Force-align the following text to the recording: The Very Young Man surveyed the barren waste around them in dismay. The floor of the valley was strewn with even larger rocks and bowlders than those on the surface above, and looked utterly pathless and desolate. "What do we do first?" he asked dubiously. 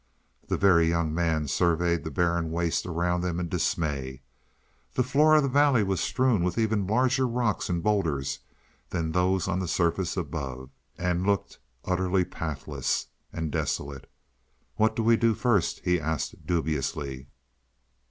The 0.47 0.57
Very 0.57 0.89
Young 0.89 1.13
Man 1.13 1.47
surveyed 1.47 2.03
the 2.03 2.09
barren 2.09 2.49
waste 2.49 2.87
around 2.87 3.21
them 3.21 3.39
in 3.39 3.49
dismay. 3.49 4.23
The 4.95 5.03
floor 5.03 5.35
of 5.35 5.43
the 5.43 5.47
valley 5.47 5.83
was 5.83 6.01
strewn 6.01 6.43
with 6.43 6.57
even 6.57 6.87
larger 6.87 7.27
rocks 7.27 7.69
and 7.69 7.83
bowlders 7.83 8.39
than 8.89 9.11
those 9.11 9.47
on 9.47 9.59
the 9.59 9.67
surface 9.67 10.17
above, 10.17 10.71
and 10.97 11.23
looked 11.27 11.59
utterly 11.85 12.25
pathless 12.25 13.09
and 13.31 13.51
desolate. 13.51 14.09
"What 14.75 14.95
do 14.95 15.03
we 15.03 15.17
do 15.17 15.35
first?" 15.35 15.81
he 15.83 15.99
asked 15.99 16.47
dubiously. 16.47 17.27